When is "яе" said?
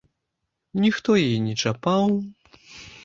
1.25-1.37